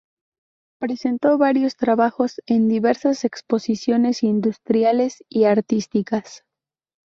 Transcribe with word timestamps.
Presentó 0.79 1.37
varios 1.37 1.75
trabajos 1.75 2.41
en 2.47 2.67
diversas 2.67 3.23
exposiciones 3.23 4.23
industriales 4.23 5.23
y 5.29 5.43
artísticas. 5.43 6.43